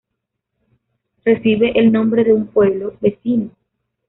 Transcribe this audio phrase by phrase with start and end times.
[1.23, 3.51] Recibe el nombre de un pueblo vecino.